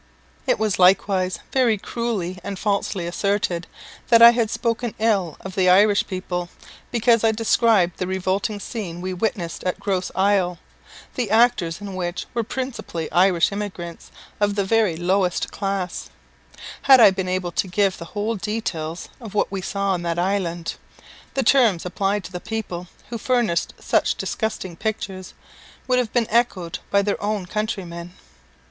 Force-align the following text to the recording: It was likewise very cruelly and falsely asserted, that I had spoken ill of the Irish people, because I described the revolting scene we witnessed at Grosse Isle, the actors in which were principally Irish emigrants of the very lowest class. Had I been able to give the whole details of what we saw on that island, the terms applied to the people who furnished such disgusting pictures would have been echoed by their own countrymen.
It 0.47 0.57
was 0.57 0.79
likewise 0.79 1.37
very 1.51 1.77
cruelly 1.77 2.39
and 2.43 2.57
falsely 2.57 3.05
asserted, 3.05 3.67
that 4.07 4.19
I 4.19 4.31
had 4.31 4.49
spoken 4.49 4.95
ill 4.97 5.37
of 5.41 5.53
the 5.53 5.69
Irish 5.69 6.07
people, 6.07 6.49
because 6.89 7.23
I 7.23 7.31
described 7.31 7.97
the 7.99 8.07
revolting 8.07 8.59
scene 8.59 8.99
we 8.99 9.13
witnessed 9.13 9.63
at 9.63 9.79
Grosse 9.79 10.09
Isle, 10.15 10.57
the 11.13 11.29
actors 11.29 11.79
in 11.81 11.93
which 11.93 12.25
were 12.33 12.43
principally 12.43 13.11
Irish 13.11 13.51
emigrants 13.51 14.09
of 14.39 14.55
the 14.55 14.63
very 14.65 14.97
lowest 14.97 15.51
class. 15.51 16.09
Had 16.81 16.99
I 16.99 17.11
been 17.11 17.29
able 17.29 17.51
to 17.51 17.67
give 17.67 17.99
the 17.99 18.05
whole 18.17 18.33
details 18.35 19.07
of 19.19 19.35
what 19.35 19.51
we 19.51 19.61
saw 19.61 19.89
on 19.91 20.01
that 20.01 20.17
island, 20.17 20.73
the 21.35 21.43
terms 21.43 21.85
applied 21.85 22.23
to 22.23 22.31
the 22.31 22.39
people 22.39 22.87
who 23.11 23.19
furnished 23.19 23.75
such 23.79 24.15
disgusting 24.15 24.75
pictures 24.75 25.35
would 25.87 25.99
have 25.99 26.11
been 26.11 26.25
echoed 26.31 26.79
by 26.89 27.03
their 27.03 27.21
own 27.21 27.45
countrymen. 27.45 28.13